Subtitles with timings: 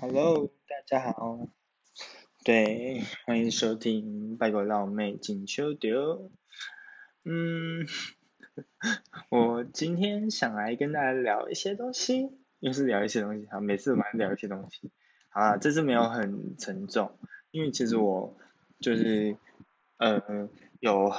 [0.00, 1.46] Hello，大家好，
[2.42, 6.30] 对，欢迎收听《拜个老妹进修丢》。
[7.24, 7.86] 嗯，
[9.28, 14.90] 我今天想来跟大家聊一些东西，又是聊一些东西，好，每次蛮聊一些东西。
[15.28, 17.18] 好啦，这次没有很沉重，
[17.50, 18.38] 因为其实我
[18.80, 19.36] 就是
[19.98, 20.48] 呃
[20.80, 21.12] 有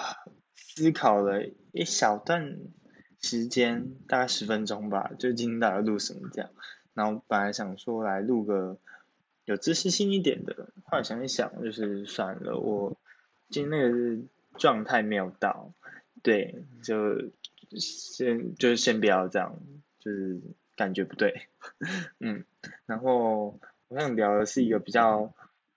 [0.55, 2.57] 思考了一小段
[3.21, 6.49] 时间，大概十分钟吧，就今天大概录什么这样。
[6.99, 8.75] 然后本来想说来录个
[9.45, 12.97] 有知识性一点的，后来想一想，就是算了，我
[13.49, 14.21] 今天那个
[14.57, 15.71] 状态没有到，
[16.21, 17.31] 对，就
[17.71, 19.57] 先就是先不要这样，
[19.99, 20.41] 就是
[20.75, 21.47] 感觉不对，
[22.19, 22.43] 嗯，
[22.85, 25.33] 然后我想聊的是一个比较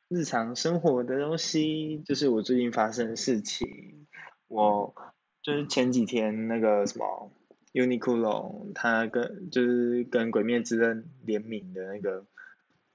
[0.09, 4.09] 日常生活的东西，就是我最近发生的事情，
[4.48, 4.93] 我
[5.41, 7.30] 就是前几天那个什么。
[7.72, 12.26] Uniqlo 它跟就是跟《鬼灭之刃》联名的那个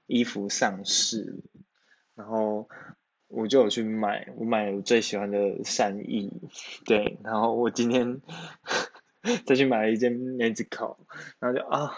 [0.06, 1.42] 衣服上市，
[2.14, 2.68] 然后
[3.26, 6.32] 我就有去买，我买我最喜欢的善意，
[6.86, 8.22] 对，然后我今天
[9.44, 10.96] 再去买了一件 Nezuko，
[11.40, 11.92] 然后就啊，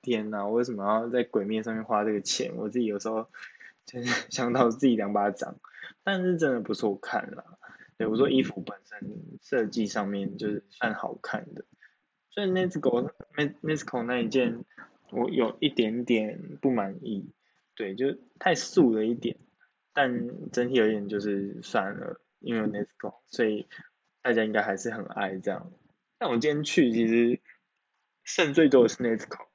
[0.00, 2.52] 天哪，我为什么要在鬼灭上面花这个钱？
[2.56, 3.28] 我自己有时候
[3.84, 5.56] 就是 想到自己两巴掌，
[6.04, 7.44] 但是真的不错看啦，
[7.98, 11.64] 对我说衣服本身设计上面就是算好看的。
[12.34, 13.12] 所以 Nesco
[13.62, 14.64] Nesco 那一件，
[15.12, 17.30] 我有一点点不满意，
[17.76, 19.36] 对，就太素了一点，
[19.92, 23.68] 但整体而言就是算了，因为 Nesco，所以
[24.20, 25.70] 大家应该还是很爱这样。
[26.18, 27.40] 但我今天去其实
[28.24, 29.46] 剩最多的是 Nesco，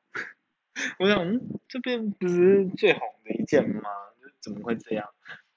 [0.99, 3.89] 我想这边不是最红的一件吗？
[4.39, 5.09] 怎么会这样？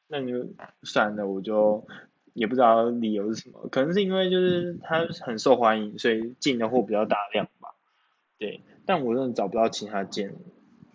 [0.08, 1.86] 那就算了，我就。
[2.34, 7.70] 也不知道理由是什么，可能是因为就是它很受欢迎，所以进的货比较大量吧。
[8.38, 10.34] 对，但我真的找不到其他件，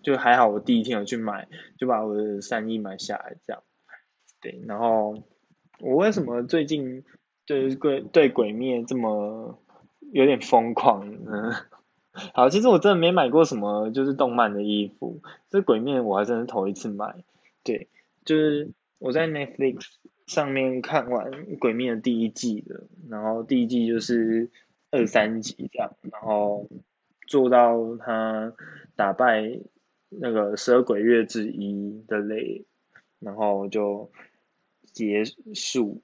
[0.01, 3.63] 就还好我第一天有去买，就把我的三一买下来这样。
[4.41, 5.23] 对，然后
[5.79, 7.03] 我为什么最近
[7.45, 9.59] 对鬼对鬼灭这么
[10.11, 11.55] 有点疯狂呢？
[12.33, 17.23] 好，其实我真的没买过什么就是动漫的衣服，这鬼灭我还真是头一次买。
[17.63, 17.87] 对，
[18.25, 19.85] 就是我在 Netflix。
[20.27, 24.51] 上面看完《鬼灭》的第一季的，然后第一季就是
[24.91, 26.67] 二三集这样，然后
[27.25, 28.51] 做到他
[28.97, 29.61] 打败
[30.09, 32.65] 那个十二鬼月之一的雷，
[33.21, 34.11] 然后就
[34.91, 35.23] 结
[35.55, 36.01] 束，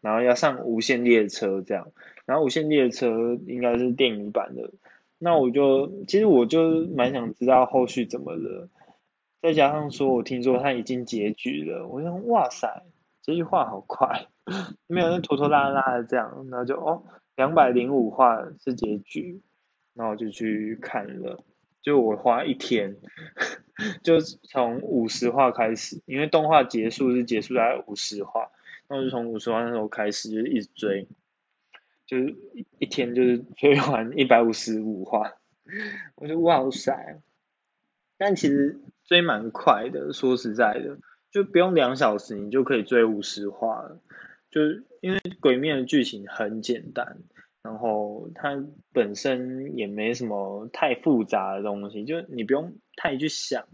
[0.00, 1.92] 然后要上无限列车这样，
[2.24, 4.72] 然后无限列车应该是电影版的，
[5.18, 8.70] 那我就其实我就蛮想知道后续怎么了，
[9.42, 12.84] 再加上说我听说他已经结局了，我想哇塞。
[13.22, 14.28] 这句话好快，
[14.88, 17.04] 没有那拖拖拉拉的这样，然后就哦，
[17.36, 19.42] 两百零五话是结局，
[19.92, 21.44] 然后就去看了，
[21.82, 22.96] 就我花一天，
[24.02, 28.50] 就从五十话开始，因为动画结束是结束在五十话，
[28.88, 31.06] 那我就从五十话那时候开始就一直追，
[32.06, 32.34] 就是
[32.78, 35.34] 一天就是追完一百五十五话，
[36.16, 37.20] 我就哇塞，
[38.16, 38.80] 但其实
[39.10, 40.96] 追蛮快的，说实在的。
[41.32, 44.00] 就不用两小时，你就可以追五十话了。
[44.50, 44.62] 就
[45.00, 47.18] 因为《鬼灭》的剧情很简单，
[47.62, 53.66] 然后它本身也没什么太复杂的东西，就你不用太去想，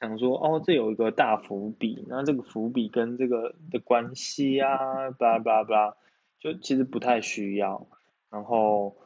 [0.00, 5.96] 想说哦，这有一个大伏笔，那这个伏笔跟这个的关系啊，巴拉巴拉巴拉，
[6.40, 7.86] 就其实不太需要。
[8.30, 8.96] 然后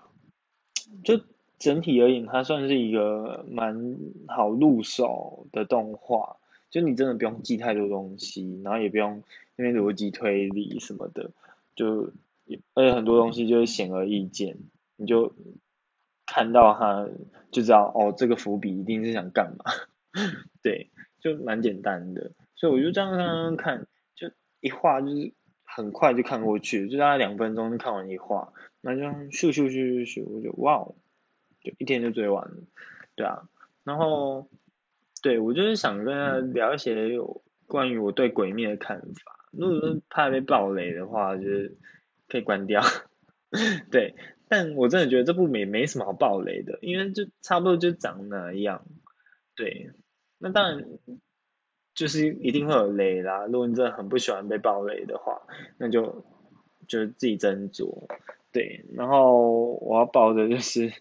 [1.05, 1.21] 就
[1.59, 3.97] 整体而言，它算是一个蛮
[4.29, 6.37] 好入手的动画。
[6.71, 9.23] 就你真的不用记太多东西，然后也不用
[9.57, 11.31] 那边逻辑推理什么的，
[11.75, 12.13] 就
[12.75, 14.59] 而且很多东西就是显而易见，
[14.97, 15.33] 你就
[16.27, 17.09] 看到它
[17.51, 19.65] 就知道哦，这个伏笔一定是想干嘛，
[20.63, 24.31] 对，就蛮简单的，所以我就这样看，就
[24.61, 25.33] 一画就是
[25.65, 28.53] 很快就看过去，就大概两分钟就看完一画，
[28.83, 30.87] 那就咻咻咻咻咻，我就哇，
[31.69, 32.57] 就一天就追完了，
[33.17, 33.49] 对啊，
[33.85, 34.49] 然后。
[35.21, 39.47] 对，我就是想跟他聊一些有关于我对鬼灭的看法。
[39.51, 41.77] 如果是怕被暴雷的话，就是
[42.29, 42.81] 可以关掉。
[43.91, 44.15] 对，
[44.49, 48.87] 但我真的觉得这部没没什么好暴雷的，因为就差不多就长那样。
[49.57, 49.91] 对，
[50.39, 50.87] 那当然
[51.97, 53.45] 就是一定会有雷啦。
[53.47, 55.43] 如果你真的很不喜欢被暴雷的话，
[55.79, 56.25] 那就
[56.87, 58.07] 就自己斟酌。
[58.53, 60.93] 对，然后我要报的就是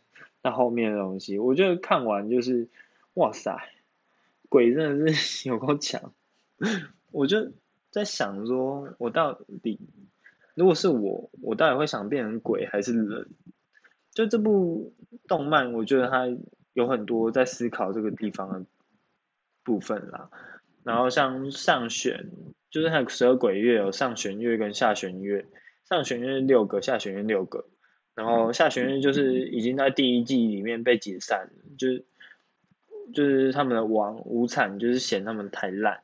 [0.42, 2.68] 那后面的东西，我觉得看完就是
[3.14, 3.70] 哇塞。
[4.50, 6.14] 鬼真的是 有够强，
[7.12, 7.52] 我就
[7.92, 9.78] 在想说，我到底
[10.56, 13.28] 如果是我，我到底会想变成鬼还是人？
[14.12, 14.94] 就这部
[15.28, 16.34] 动漫，我觉得它
[16.72, 18.66] 有很多在思考这个地方的
[19.66, 20.30] 部分啦。
[20.84, 22.30] 然后像上弦，
[22.70, 25.46] 就是它有十二鬼月有上弦月跟下弦月，
[25.84, 27.66] 上弦月六个，下弦月六个。
[28.18, 32.06] 然后下弦月就是已经在第一季里面被解散了，就是
[33.14, 36.02] 就是他们的王无惨就是嫌他们太烂，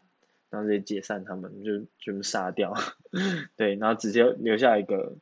[0.50, 2.76] 然后直接解散他们，就就杀掉，
[3.58, 5.18] 对，然后直接留下一个。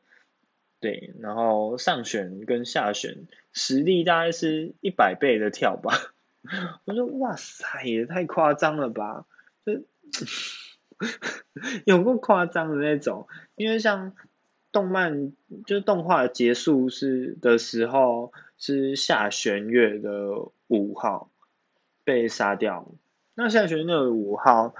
[0.80, 5.94] 对，然后上旋跟下旋实力大概是一百倍的跳吧。
[6.84, 9.24] 我说哇塞，也太夸张了吧，
[9.64, 9.84] 就
[11.86, 13.28] 有过夸张的那种。
[13.54, 14.16] 因为像
[14.72, 15.32] 动漫，
[15.66, 21.30] 就是动画结束是的时候是下弦月的五号
[22.02, 22.92] 被杀掉，
[23.34, 24.74] 那下弦月的五号。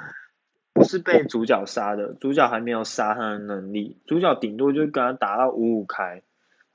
[0.75, 6.23] 不是被主角杀的，主角还没有杀他的能力，主角顶多就跟他打到五五开，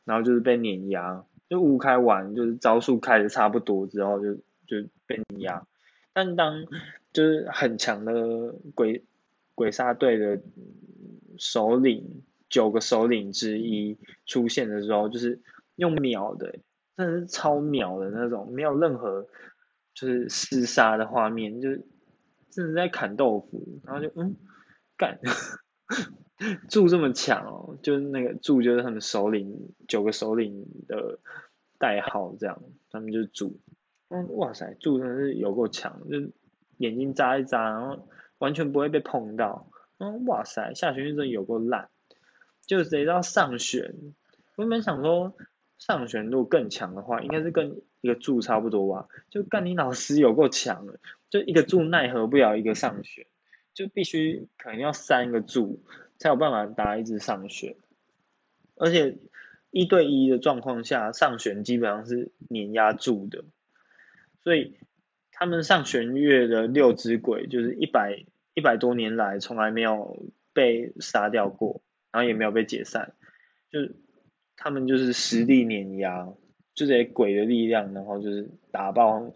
[0.06, 4.36] 然后就是被碾压，就五五开完就是招数开的差不多之后就
[4.68, 5.66] 就被碾压。
[6.13, 6.68] 但当
[7.12, 9.04] 就是很强的鬼
[9.56, 10.42] 鬼杀队的
[11.40, 15.42] 首领九个首领之一出现的时候，就是
[15.76, 16.60] 用秒的，
[16.96, 19.28] 真的是超秒的那种，没有任何
[19.94, 21.86] 就是厮杀的画面，就是。
[22.50, 24.36] 真的在砍豆腐，然后就嗯
[24.98, 25.20] 干，
[26.72, 31.20] 柱这么强哦，就是那个柱就是他们首领九个首领的
[31.78, 32.60] 代号这样，
[32.90, 33.60] 他们就是柱，
[34.10, 36.32] 嗯哇塞柱真的是有够强，就
[36.78, 38.08] 眼睛眨一眨，然后
[38.40, 41.92] 完全不会被碰到，嗯哇塞下旋真的有够烂，
[42.68, 43.96] 就谁知道上旋，
[44.56, 45.36] 我原本想说
[45.80, 51.00] 上旋如果更强的话，应该是跟一个柱差不多吧，就干你老师有够强的。
[51.30, 53.25] 就一个柱奈何不了一个上旋，
[53.74, 55.84] 就必须可能要三个柱
[56.18, 57.75] 才有办法打一只上旋，
[58.75, 59.18] 而且
[59.72, 63.44] 一对一的状况下上旋基本上是碾压柱的，
[64.42, 64.78] 所以
[65.31, 68.24] 他们上弦月的六只鬼就是一百
[68.54, 71.81] 一百多年来从来没有被杀掉过，
[72.18, 73.14] 然后也没有被解散，
[73.69, 73.96] 就是
[74.56, 76.25] 他们就是实力碾压，
[76.74, 79.34] 就这些鬼的力量，然后就是打爆。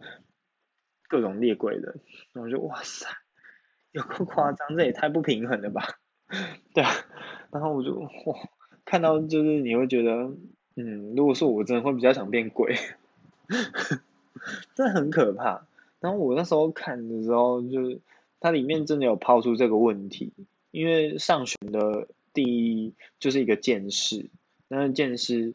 [1.07, 1.95] 各种猎鬼的，
[2.31, 3.05] 然后就哇塞，
[3.91, 5.83] 有够夸张，这也太不平衡了吧？
[6.73, 6.89] 对啊，
[7.51, 8.09] 然后我就哇，
[8.85, 10.31] 看到就是你会觉得，
[10.77, 12.75] 嗯，如果说我真的会比较想变鬼，
[14.73, 15.67] 真的很可怕。
[15.99, 17.99] 然后我那时候看的时候，就是
[18.39, 20.31] 它里面真的有抛出这个问题，
[20.71, 24.29] 因为上旋的第一就是一个剑士，
[24.67, 25.53] 那剑士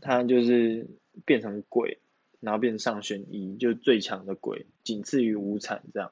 [0.00, 0.88] 他就是
[1.24, 1.98] 变成鬼。
[2.40, 6.10] 然后变上旋一，就最强的鬼，仅次于无惨这样。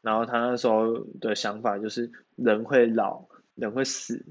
[0.00, 3.26] 然后他那时候的想法就是，人会老，
[3.56, 4.24] 人会死，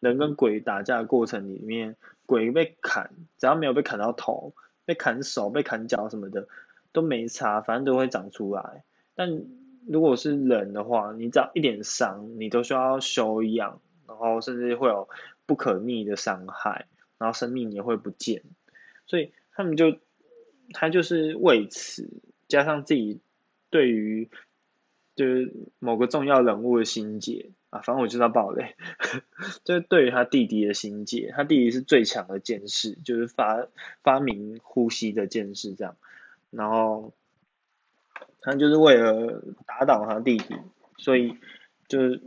[0.00, 1.96] 人跟鬼打架的过程里面，
[2.26, 4.52] 鬼被砍，只要没有被砍到头，
[4.84, 6.46] 被砍手、被砍脚什么的
[6.92, 8.84] 都没差，反正都会长出来。
[9.14, 9.46] 但
[9.86, 15.08] 如果是人的话，你只要一点伤，你都需要休养，然后甚至会有
[15.46, 16.86] 不可逆的伤害，
[17.18, 18.42] 然后生命也会不见。
[19.06, 19.98] 所以他们就。
[20.74, 22.08] 他就是为此
[22.48, 23.20] 加上自己
[23.68, 24.30] 对于
[25.14, 28.74] 就是某个重要人物的心结啊，反正我知道爆雷，
[29.64, 33.66] 就是对于他弟弟的心结，他弟弟是最强的剑士，就是发
[34.02, 35.96] 发明呼吸的剑士这样，
[36.50, 37.12] 然后
[38.40, 40.56] 他就是为了打倒他弟弟，
[40.96, 41.36] 所以
[41.86, 42.22] 就是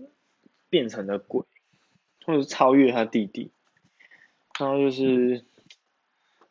[0.69, 1.45] 变成了鬼，
[2.25, 3.51] 或者超越他弟弟，
[4.59, 5.45] 然后就是。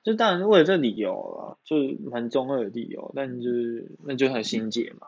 [0.02, 5.06] 就当然是为了这理由了，就是蛮中二的理由，但就是那就很心结嘛。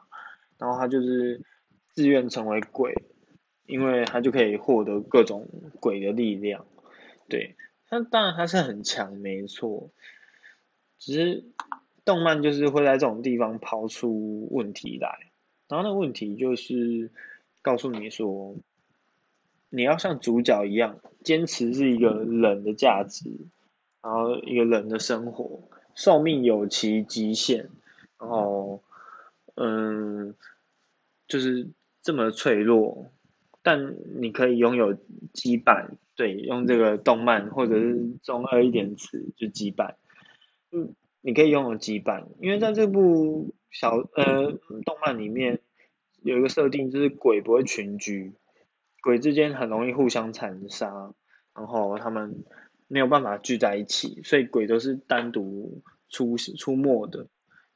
[0.57, 1.43] 然后他就是
[1.91, 2.95] 自愿成为鬼，
[3.67, 6.65] 因为他就可以获得各种鬼的力量。
[7.29, 7.57] 对，
[7.91, 9.91] 他当然他是很强，没错。
[10.99, 11.45] 只是
[12.07, 15.31] 动漫就是会在这种地方抛出问题来，
[15.69, 17.11] 然后那问题就是
[17.61, 18.57] 告诉你说，
[19.71, 23.31] 你要像主角一样坚持是一个人的价值。
[24.03, 27.71] 然后一个人的生活寿命有其极限，
[28.21, 28.81] 然后
[29.57, 30.37] 嗯，
[31.27, 31.71] 就是
[32.03, 33.11] 这么脆弱，
[33.65, 34.95] 但你可以拥有
[35.35, 39.95] 羁绊，对，用这个动漫或者是中二一点词就羁绊，
[40.71, 44.53] 嗯，你可以拥有羁绊，因为在这部小呃
[44.85, 45.59] 动漫里面
[46.23, 48.35] 有一个设定，就是鬼不会群居，
[49.07, 51.15] 鬼之间很容易互相残杀，
[51.55, 52.45] 然后他们。
[52.89, 57.27] 没有办法聚在一起，所以鬼都是单独出出没的。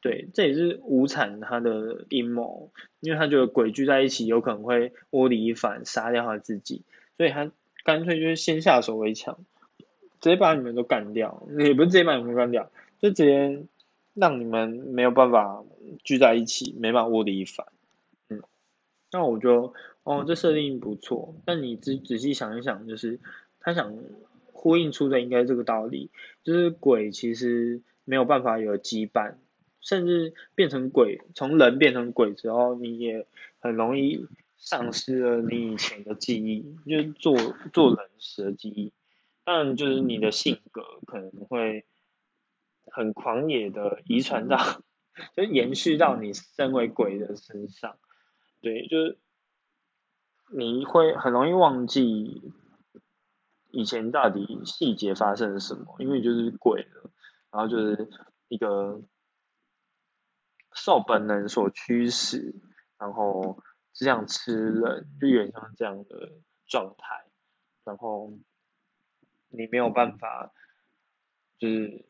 [0.00, 2.70] 对，这也是无惨他的阴谋，
[3.00, 6.84] 因为他觉得鬼聚在一起有可能会窝里反，杀掉他自己，
[7.16, 7.50] 所以他
[7.82, 9.36] 干脆就是先下手为强，
[10.20, 12.70] 直接把你们都干掉，也不是直接把你们干掉，
[13.00, 13.64] 就直接
[14.14, 15.64] 让你们没有办法
[16.04, 17.66] 聚在一起，没办法窝里反。
[18.28, 18.44] 嗯，
[19.10, 21.34] 那我就哦，这设定不错。
[21.44, 23.20] 但你仔仔细想一想，就是
[23.60, 23.94] 他想
[24.52, 26.10] 呼应出的应该这个道理，
[26.42, 29.34] 就是鬼其实没有办法有羁绊，
[29.80, 33.26] 甚至变成鬼，从人变成鬼之后，你也
[33.58, 34.26] 很容易
[34.56, 37.36] 丧失了你以前的记忆，就是做
[37.72, 38.92] 做人时的记忆。
[39.44, 41.84] 但就是你的性格可能会
[42.86, 44.82] 很狂野的遗传到，
[45.34, 47.96] 就延续到你身为鬼的身上。
[48.60, 49.18] 对，就是
[50.52, 52.52] 你会很容易忘记
[53.70, 57.10] 以前到底细节发生了什么，因为就是鬼了，
[57.50, 58.10] 然后就是
[58.48, 59.00] 一个
[60.72, 62.54] 受本能所驱使，
[62.98, 66.32] 然后只想吃人，就有点像这样的
[66.66, 67.26] 状态，
[67.84, 68.32] 然后
[69.48, 70.52] 你没有办法，
[71.58, 72.04] 就是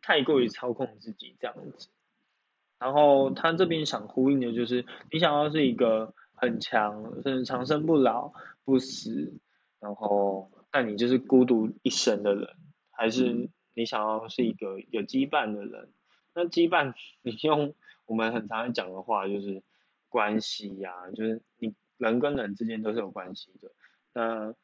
[0.00, 1.90] 太过于操控自己这样子。
[2.78, 8.32] 然后他这边想呼应的就是，你想要是一个很强，甚至长生不老、
[8.64, 9.38] 不死，
[9.78, 12.48] 然后但你就是孤独一生的人，
[12.90, 15.92] 还是你想要是一个有羁绊的人？
[16.34, 17.74] 那羁绊， 你用
[18.06, 19.62] 我们很常讲的话就是
[20.08, 23.70] 关系呀，就是你人跟人之间都是有关系的。
[24.12, 24.54] 那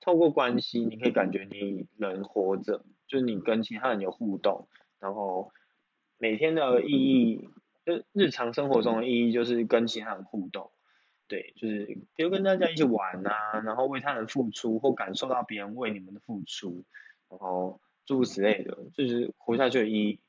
[0.00, 4.68] 透过关系，你可以感觉你人活着，就是你跟其他人有互动，
[5.00, 5.50] 然后。
[6.20, 7.48] 每天的意义，
[7.88, 10.70] 就日常生活中的意义就是跟其他人互动，
[11.26, 16.84] 对，就是比如跟大家一起玩啊，然后为他人付出或感受到别人为你们的付出，
[17.30, 20.20] 然后诸如此类的，就是活下去的意义。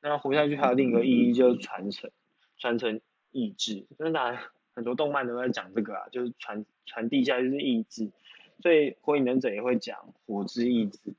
[0.00, 2.08] 那活下去还有另一个意义就是传承，
[2.56, 3.00] 传承
[3.32, 3.84] 意志。
[3.98, 4.40] 那当然
[4.76, 8.12] 很多动漫都在讲这个啊，就是传传递下就是意志。
[8.62, 11.14] 所以火影忍者也会讲火之意志，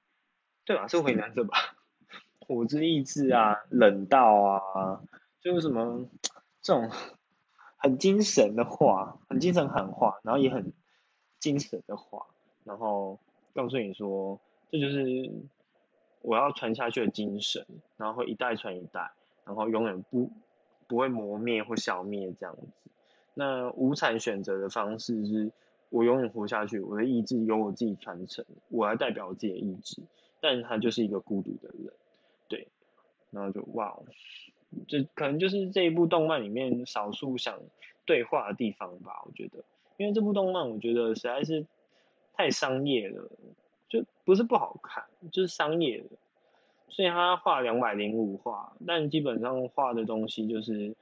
[0.63, 0.87] 对吧？
[0.87, 1.57] 是火影忍者吧？
[2.39, 5.01] 火之意志啊，冷道啊，
[5.41, 6.07] 就是什么
[6.61, 6.89] 这种
[7.77, 10.73] 很精神的话，很精神喊话，然后也很
[11.39, 12.27] 精神的话，
[12.65, 13.19] 然后
[13.53, 15.31] 告诉你说，这就是
[16.21, 17.65] 我要传下去的精神，
[17.95, 19.11] 然后会一代传一代，
[19.45, 20.29] 然后永远不
[20.87, 22.91] 不会磨灭或消灭这样子。
[23.33, 25.51] 那无产选择的方式是，
[25.89, 30.01] 我永远活下去，我的意志由我自己传承，我来代表我自己的意志，
[30.41, 31.93] 但他就是一个孤独的人。
[33.31, 33.97] 然后就哇，
[34.87, 37.59] 这可能就是这一部动漫里面少数想
[38.05, 39.63] 对话的地方吧，我觉得，
[39.97, 41.65] 因为这部动漫我觉得实在是
[42.33, 43.29] 太商业了，
[43.87, 46.09] 就不是不好看，就是商业的，
[46.87, 50.95] 所以他画两百零五画，但基本上画的东西就是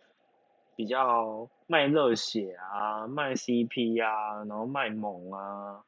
[0.75, 5.83] 比较卖热血啊，卖 CP 啊，然后卖萌啊，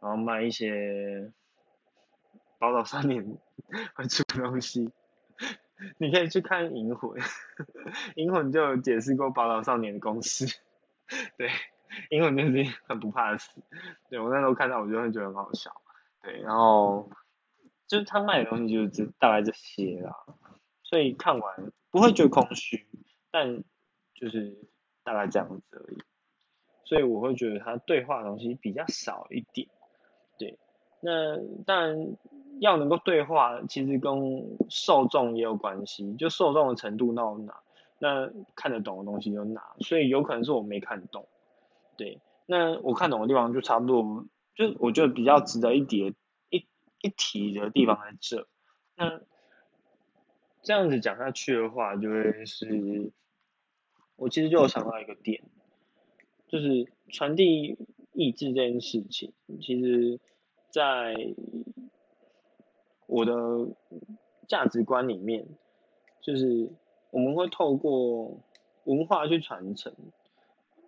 [0.00, 1.30] 然后卖一些。
[2.56, 3.36] 宝岛少年
[3.94, 4.90] 会出东西，
[5.98, 7.10] 你可以去看《银魂》，
[8.14, 10.46] 《银魂》就有解释过宝岛少年的公式。
[11.36, 11.48] 对，
[12.10, 13.60] 《银魂》就是很不怕死。
[14.08, 15.72] 对我那时候看到，我就会觉得很好笑。
[16.22, 17.10] 对，然后
[17.86, 20.14] 就是他卖的东西就是大概这些啦，
[20.84, 22.86] 所以看完不会觉得空虚，
[23.30, 23.62] 但
[24.14, 24.56] 就是
[25.02, 25.98] 大概这样子而已。
[26.84, 29.68] 所以我会觉得他对话的东西比较少一点。
[30.38, 30.56] 对，
[31.00, 32.16] 那当然。
[32.60, 37.60] 要能够对话，其实跟受众也有关系，就受众的程度到哪，
[37.98, 41.26] 那看得懂的东西就哪，所以有可能是我没看懂，
[41.96, 46.14] 对，那我看懂的地方就差不多，就我觉得比较值得一提
[46.50, 46.66] 一
[47.00, 48.46] 一提的地方在这，
[48.96, 49.20] 那
[50.62, 53.12] 这样子讲下去的话，就会是，
[54.16, 55.42] 我其实就有想到一个点，
[56.48, 57.76] 就是传递
[58.12, 60.20] 意志这件事情，其实
[60.70, 61.14] 在。
[63.14, 63.32] 我的
[64.48, 65.46] 价值观里面，
[66.20, 66.68] 就是
[67.12, 68.32] 我们会透过
[68.82, 69.92] 文化去传承，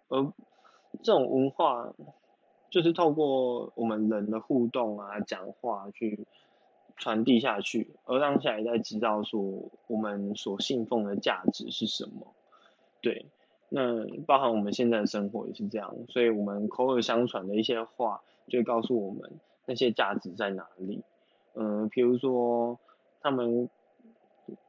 [0.09, 0.33] 而
[1.04, 1.95] 这种文化
[2.68, 6.26] 就是透过我们人的互动啊、讲话去
[6.97, 9.40] 传递下去，而让下一代知道说
[9.87, 12.35] 我们所信奉的价值是什么。
[13.00, 13.26] 对，
[13.68, 21.04] 那包含我们现在的生活也是这样，所以我们口耳相传的一些话，就告诉我们那些价值在哪里。
[21.58, 22.78] 嗯，比如说，
[23.20, 23.70] 他们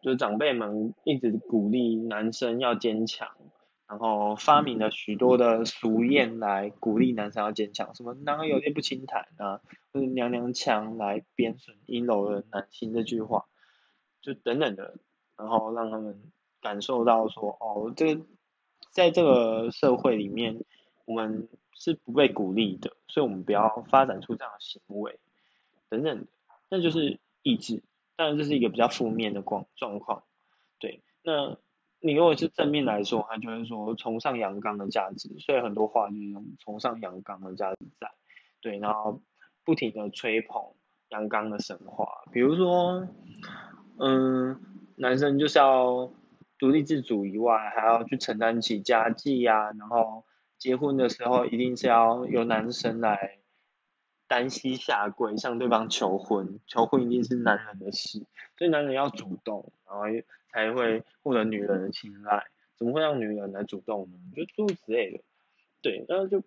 [0.02, 3.30] 就长辈们一直鼓励男生要坚强，
[3.88, 13.46] 然后发明了许多的俗谚来鼓励男生要坚强，什么男儿有泪不轻弹啊，或者娘娘腔来贬损阴柔的男性这句话，
[14.22, 14.96] 就等等的，
[15.38, 18.26] 然后让他们感受到说，哦，这个
[18.92, 20.64] 在这个社会里面，
[21.06, 25.20] 我们是不被鼓励的，所以我们不要发展出这样的行为，
[25.90, 26.28] 等等的。
[26.70, 27.84] 那就是意志，
[28.16, 30.24] 当然这是一个比较负面的状状况，
[30.80, 31.02] 对。
[31.24, 31.58] 那
[32.00, 38.12] 你如果是正面来说，他就会说崇尚阳刚的价值，所以很多话就是崇尚阳刚的价值在，
[38.62, 39.22] 对，然后
[39.64, 40.62] 不停的吹捧
[41.10, 43.08] 阳刚的神话，比如说，
[43.98, 44.60] 嗯，
[44.96, 46.12] 男生就是要
[46.60, 50.26] 独立自主以外，还要去承担起家计呀，然后
[50.58, 53.40] 结婚的时候一定是要由男生来。
[54.28, 58.22] 单膝下跪向对方求婚，求婚一定是男人的事，
[58.58, 60.04] 所以男人要主动，然后
[60.52, 62.46] 才会获得女人的青睐。
[62.76, 64.18] 怎么会让女人来主动呢？
[64.36, 65.24] 就诸如此类的，
[65.82, 66.44] 对，然后就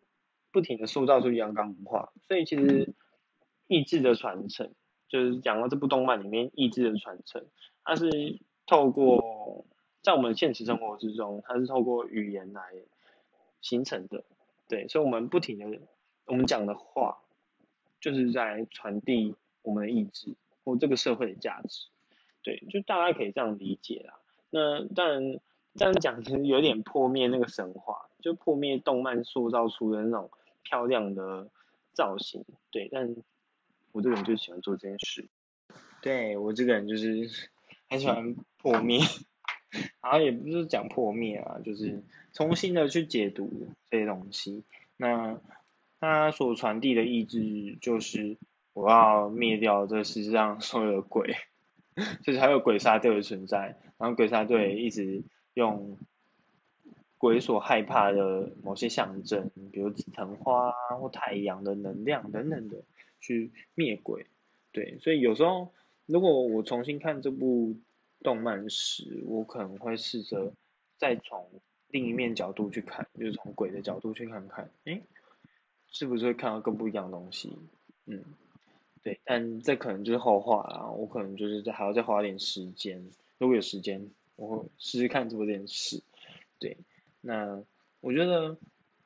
[0.52, 2.12] 不停的塑造出阳刚文化。
[2.28, 2.92] 所以其实
[3.66, 4.70] 意志的传承，
[5.08, 7.46] 就是讲到这部动漫里面意志的传承，
[7.82, 9.64] 它是透过
[10.02, 12.62] 在我们现实生活之中，它是透过语言来
[13.62, 14.22] 形成的。
[14.68, 15.80] 对，所以我们不停的
[16.26, 17.18] 我们讲的话。
[18.00, 21.88] 就是在传递我们的意志或这个社会的价值，
[22.42, 24.18] 对，就大家可以这样理解啦。
[24.50, 25.38] 那但
[25.74, 30.30] 这样讲其实有点破灭那个神话，就破灭动漫塑造出的那种
[30.62, 31.50] 漂亮的
[31.92, 32.88] 造型，对。
[32.90, 33.14] 但
[33.92, 35.28] 我这个人就喜欢做这件事，
[36.00, 37.28] 对我这个人就是
[37.90, 39.00] 很喜欢破灭，
[40.02, 42.02] 然后也不是讲破灭啊，就是
[42.32, 44.64] 重新的去解读这些东西，
[44.96, 45.38] 那。
[46.00, 48.38] 他所传递的意志就是
[48.72, 51.36] 我要灭掉这世界上所有的鬼，
[52.22, 55.98] 就是还有鬼杀队的存在，然后鬼杀队一直用
[57.18, 62.78] 鬼所害怕的某些象征，比如紫藤花或太阳的能量等等的
[63.20, 64.24] 去灭鬼。
[64.72, 65.74] 对，所以有时候
[66.06, 67.76] 如果我重新看这部
[68.22, 70.54] 动漫时，我可能会试着
[70.96, 71.46] 再从
[71.88, 75.02] 另一面角度去看，就是从鬼的角度去看看，诶。
[75.90, 77.56] 是不是会看到更不一样的东西？
[78.06, 78.24] 嗯，
[79.02, 80.86] 对，但这可能就是后话啦。
[80.90, 86.02] 我可能就是还要再花点时间，如果有时间，我会试试看做这件事。
[86.58, 86.76] 对，
[87.20, 87.62] 那
[88.00, 88.56] 我觉得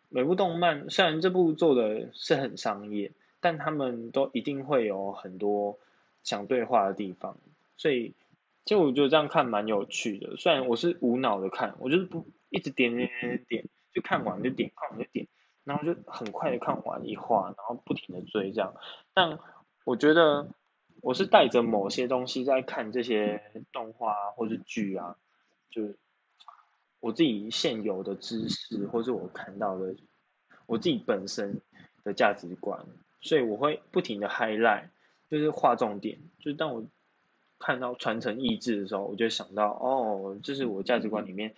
[0.08, 5.78] 每部动漫虽然这部做的是很商业，但他们都一定会有很多
[6.22, 7.36] 想对话的地方，
[7.76, 8.14] 所以
[8.64, 10.36] 其实我觉得这样看蛮有趣的。
[10.36, 15.26] 虽然我是无脑的看，我就是不一直点点点点，就看完就点，看完就点。
[15.64, 18.74] 然后就很快的看完一话，然后不停的追这样。
[19.14, 19.38] 但
[19.84, 20.48] 我觉得
[21.00, 25.16] 我是带着某些东西在看这些动画或者剧啊，
[25.70, 25.94] 就
[27.00, 29.94] 我自己现有的知识或者我看到的
[30.66, 31.62] 我自己本身
[32.04, 32.84] 的价值观，
[33.22, 34.88] 所以我会不停的 highlight，
[35.30, 36.18] 就是划重点。
[36.40, 36.84] 就是当我
[37.58, 41.54] 看到传承意志的时候，我就想到哦，这是我价值观里面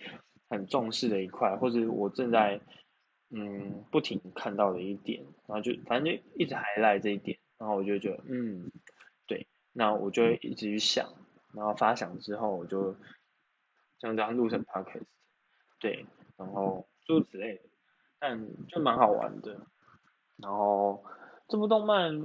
[0.49, 2.61] 很重视的一块，或者我正在。
[3.29, 8.71] 嗯，不停看到的一点，然后就反正就一直还赖这一点，然后我就觉得，嗯，
[9.25, 11.13] 对，那我就一直去想，
[11.53, 12.95] 然后发想之后，我就
[13.99, 15.03] 像这样录成 podcast，
[15.79, 16.05] 对，
[16.37, 17.61] 然后诸如此类的，
[18.19, 19.59] 但就蛮好玩的。
[20.37, 21.03] 然后
[21.49, 22.21] 这部动漫，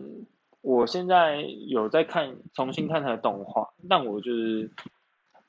[0.61, 4.71] 我现在有在看，重新看它的动画，但我就是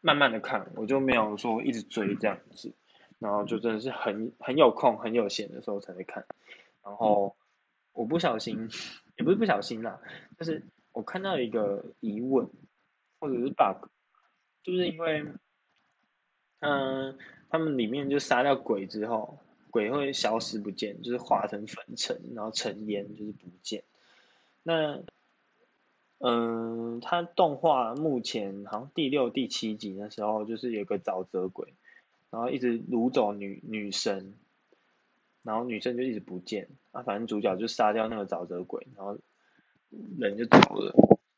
[0.01, 2.73] 慢慢的看，我就没有说一直追这样子。
[3.23, 6.25] 然后就真的是很很有空、很有闲的时候才会看。
[6.83, 7.37] 然后
[7.93, 8.69] 我不小心，
[9.15, 10.01] 也不是不小心啦，
[10.37, 12.49] 但是我看到一个疑问
[13.19, 13.87] 或者是 bug，
[14.61, 15.25] 就是因为，
[16.59, 17.17] 嗯，
[17.49, 19.39] 他们里面就杀掉鬼之后，
[19.71, 23.85] 鬼会消失不见，就是化成粉尘，然后成烟，就是不见。
[24.63, 25.01] 那，
[26.19, 31.73] 嗯，他动画目前好像第六、第七集的时候，就是有个沼泽鬼。
[32.33, 34.33] 然后一直掳走女女生，
[35.43, 39.19] 然后女生就一直不见，啊，反正主角就杀掉那个沼泽鬼，然后
[40.17, 40.95] 人就走了，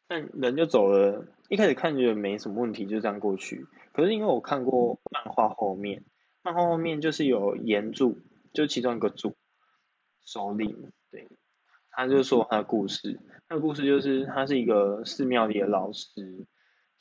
[0.07, 3.67] 但人就走了，一开始看觉得没什么问题，就这样过去。
[3.91, 6.05] 可是因为我看过漫画后面，
[6.41, 8.17] 漫画后面就是有岩柱，
[8.53, 9.35] 就其中一个柱
[10.23, 11.27] 首领，对，
[11.91, 16.47] 他就说他的故事，他的故事就是他是一个寺庙里的老师，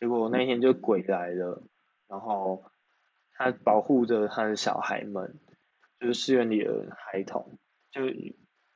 [0.00, 1.62] 结果那天就鬼来了，
[2.09, 2.64] 然后。
[3.35, 5.38] 他保护着他的小孩们，
[6.01, 7.59] 就是寺院里的孩童，
[7.90, 8.11] 就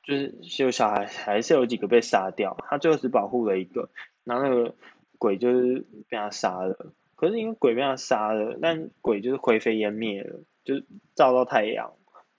[0.03, 3.89] 就是有小孩还是有几个被杀掉，他最后只保护了一个，
[4.23, 4.75] 然后那个
[5.17, 10.81] 鬼就是被他杀了，可是因为鬼被他杀了，但鬼就是灰飞烟灭了，就
[11.15, 11.93] 照到太阳，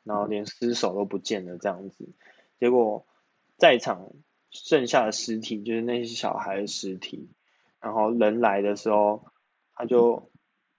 [0.04, 2.09] 然后连尸首都不见了这样子，
[2.59, 3.06] 结果
[3.56, 4.11] 在场
[4.50, 7.30] 剩下的尸体就是那些小孩的尸体，
[7.80, 9.26] 然后人来的时候
[9.74, 10.28] 他就。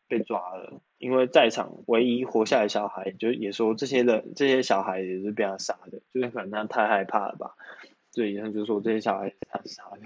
[0.07, 7.55] 被抓了，因为在场唯一活下来小孩，就也说这些人这些小孩也是被他杀的，就是可能他太害怕了吧，
[8.11, 10.01] 所以他就说这些小孩是他杀的，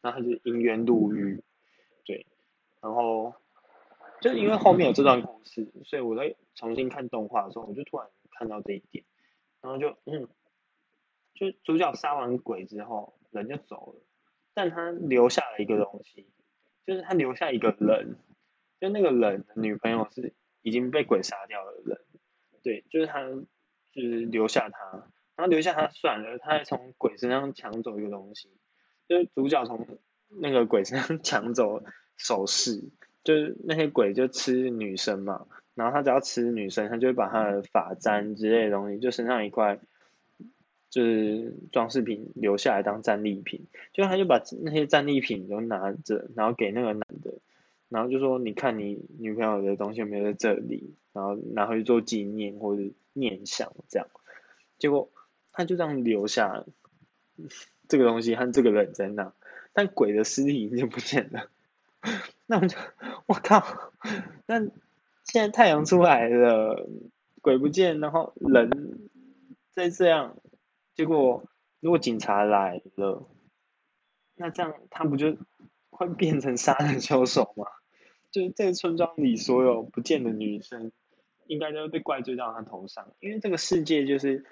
[0.00, 1.44] 然后他就因冤入狱，
[2.06, 2.26] 对，
[2.80, 3.34] 然后
[4.22, 9.04] 就是因为后面有这段故事，所以我在重新看动画的时候，我就突然看到这一点，
[9.60, 10.28] 然后就嗯，
[11.34, 14.02] 就主角杀完鬼之后，人就走了，
[14.54, 16.26] 但他留下了一个东西，
[16.86, 18.16] 就是他留下一个人，
[18.82, 22.00] 就那个人女朋友是已经被鬼杀掉的人，
[22.64, 23.22] 对，就是他
[23.92, 28.48] 就是留下他，然后留下他算了，他还从鬼身上抢走一个东西，
[29.08, 29.86] 就是主角从
[30.28, 31.84] 那个鬼身上抢走
[32.16, 32.82] 首饰。
[33.22, 39.78] 就是那些鬼就吃女生嘛，然后他只要吃女生，他就会把他的发簪之类的东西，就身上一块，
[40.90, 47.34] 就是装饰品留下来当战利品，就他就把那些战利品都拿着，然后给那个男的，
[47.92, 54.08] 然后就说你看你女朋友的东西有没有在这里，然后拿回去做纪念或者念想这样，
[54.78, 55.10] 结果
[55.52, 56.64] 他就这样留下
[57.88, 59.34] 这个东西和这个人在那，
[59.74, 61.50] 但鬼的尸体已经不见了。
[62.46, 62.76] 那我就，
[63.26, 63.92] 我靠！
[64.46, 64.60] 那
[65.24, 66.88] 现在太阳出来了，
[67.40, 69.08] 鬼不见，然后人
[69.70, 70.36] 再这样，
[70.94, 71.44] 结果
[71.80, 73.28] 如果警察来了，
[74.34, 75.36] 那这样他不就
[75.90, 77.66] 会变成杀人凶手吗？
[78.32, 80.90] 就是这个村庄里所有不见的女生，
[81.46, 84.44] 应该都会被怪罪到他头上，因为这个世界就是，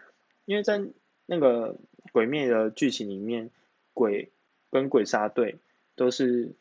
[0.44, 0.80] 因为在
[1.26, 1.76] 那个
[2.12, 3.50] 鬼灭的剧情里面，
[3.92, 4.30] 鬼
[4.70, 5.58] 跟鬼杀队
[5.96, 6.54] 都是。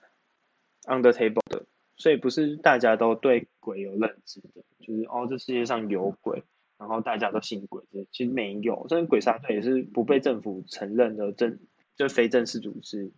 [0.85, 1.65] under table 的，
[1.97, 6.41] 所以不是大家都对鬼有认知的，就是哦，这世界上有鬼，
[6.77, 11.59] 然后大家都信鬼，其实没有，这鬼杀队也是不被政府承认的正，
[11.97, 13.11] 就非正式组织。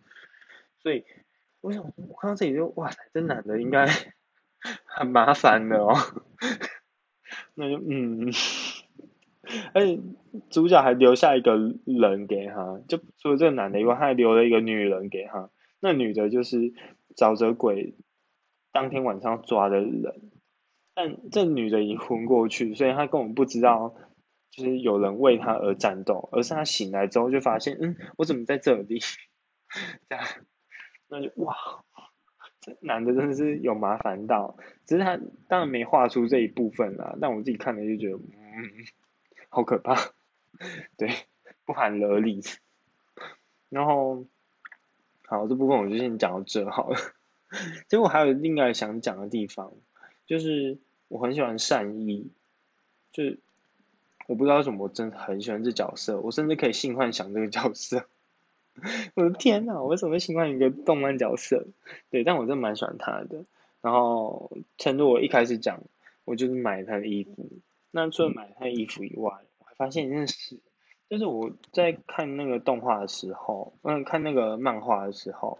[0.82, 1.04] 所以
[1.62, 3.86] 我想，我看到这里就哇塞，这男的应该
[4.84, 5.94] 很麻烦的哦。
[7.54, 8.30] 那就嗯，
[9.72, 9.98] 而且
[10.50, 15.48] 主角还留下一个人给他，就除了这个男的以外，他还留了一个女人给他，
[15.80, 16.74] 那女的就是。
[17.14, 17.94] 沼泽鬼
[18.72, 20.30] 当天晚上抓的人，
[20.94, 23.94] 但这女的已经昏过去，所以她根本不知道，
[24.50, 29.00] 就是有人为她而战斗，而是她醒来之后就发现，嗯，我怎么在这里？
[30.08, 30.24] 这样，
[31.12, 31.54] 那就哇，
[32.60, 38.70] 这男的真的是有麻烦到，只是他当然没画出这一部分啦，但我自己看了就觉得，嗯，
[39.50, 39.94] 好可怕，
[40.96, 41.10] 对，
[41.66, 42.40] 不寒而栗，
[43.68, 44.24] 然后。
[45.24, 46.98] 好，这部分我就先讲到这好了。
[47.88, 49.72] 其实我还有另外想讲的地方，
[50.26, 52.30] 就是我很喜欢善意，
[53.12, 53.38] 就是
[54.26, 58.06] 我不知道为什么我真的很喜欢这角色，我甚至可以性幻想这个角色。
[59.14, 61.66] 我的天呐，我为什么会喜欢一个动漫角色？
[62.10, 63.44] 对，但我真的蛮喜欢他的。
[63.80, 65.82] 然后，诚如我一开始讲，
[66.24, 67.50] 我就是买他的衣服。
[67.90, 70.60] 那除了买他的衣服以外，我还发现一件事。
[71.10, 75.58] 就是我在看那个动画的时候，嗯，看那个漫画的时候，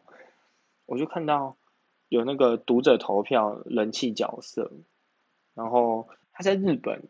[0.86, 1.56] 我就看到
[2.08, 4.72] 有那个读者投票人气角色，
[5.54, 7.02] 然后他在日本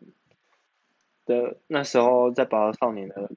[1.25, 3.31] 的那时候在《宝岛少年》的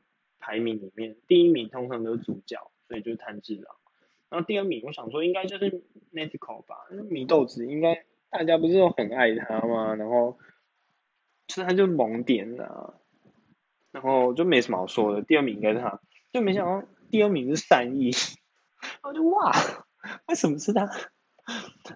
[0.47, 3.75] 排名里面，第一名通常都是主角，所以就是炭治郎。
[4.29, 5.83] 然后第二名，我想说应该就是
[6.13, 6.77] Nezuko 吧，
[7.11, 9.97] 米豆子应该大家不是都很爱他吗？
[9.97, 10.39] 然后
[11.49, 12.95] 其实他就萌点啊。
[13.91, 18.11] 然后就没什么好说的，第二名应该是他，就没想到第二名是善意，
[19.03, 19.51] 我就哇，
[20.29, 20.87] 为什么是他？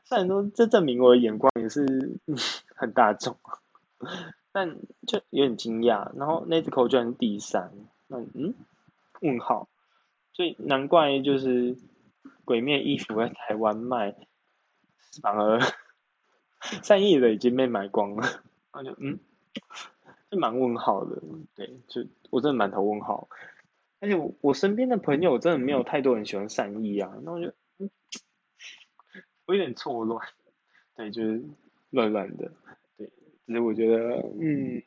[0.05, 2.19] 虽然说这证明我的眼光也是
[2.75, 3.37] 很大众，
[4.51, 6.11] 但就有点惊讶。
[6.17, 7.71] 然后 Nezuko 居然第三，
[8.11, 8.55] 那嗯？
[9.23, 9.69] 问号，
[10.33, 11.77] 所以难怪就是
[12.45, 14.15] 鬼灭衣服在台湾卖，
[15.23, 15.61] 反而
[16.83, 18.43] 善意的已经被买光了，
[18.73, 19.19] 那就嗯。
[20.33, 21.21] 是蛮问号的，
[21.57, 23.29] 对，就我真的满头问号，
[23.99, 27.91] 而且我我身边的朋友真的没有太多人喜欢善意啊，那我就嗯，
[29.47, 30.25] 我有点错乱，
[30.95, 31.43] 对，就是
[31.91, 32.53] 乱乱的，
[32.97, 33.11] 对，
[33.45, 34.81] 只是我觉得，嗯，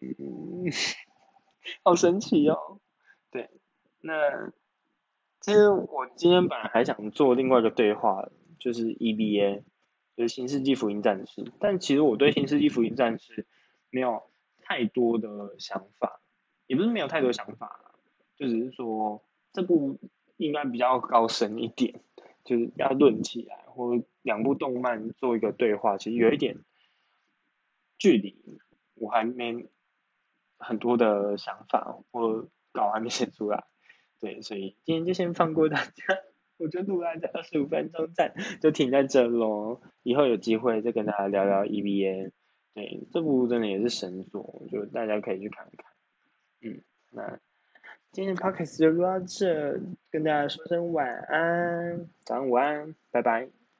[1.83, 2.79] 好神奇哦，
[3.33, 3.49] 对，
[3.99, 4.53] 那
[5.41, 9.63] 其实我今天本来还想做另外一个对话，就是 EBA，
[10.15, 13.45] 就是新世纪福音战士，但其实我对新世纪福音战士
[13.89, 14.23] 没有。
[14.65, 16.21] 太多的想法，
[16.67, 17.93] 也不是没有太多想法
[18.37, 19.99] 就只是说这部
[20.37, 21.99] 应该比较高深一点，
[22.45, 26.63] 就是要论起来，或两部动漫做一个对话，其实有一点
[27.97, 28.57] 距离，
[28.93, 29.67] 我还没
[30.57, 33.63] 很多的想法，或稿还没写出来，
[34.19, 35.93] 对，所以今天就先放过大家，
[36.57, 42.31] 我就录在这二十五分钟站就停在这喽，以后有机会再跟大家聊聊 EVA。
[42.73, 45.91] 对，这部真的也是神作，就大家可以去看看。
[46.61, 46.81] 嗯，
[47.11, 47.39] 那
[48.11, 53.62] 今天 podcast 就录到这，跟大家说声晚安，早上午安，拜拜。